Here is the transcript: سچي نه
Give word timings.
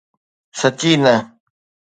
سچي 0.59 0.91
نه 1.03 1.15